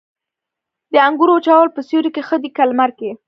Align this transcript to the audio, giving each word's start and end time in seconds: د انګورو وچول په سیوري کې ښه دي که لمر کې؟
د 0.93 0.95
انګورو 1.07 1.33
وچول 1.37 1.67
په 1.73 1.81
سیوري 1.87 2.11
کې 2.15 2.21
ښه 2.27 2.37
دي 2.43 2.49
که 2.55 2.63
لمر 2.69 2.91
کې؟ 2.97 3.09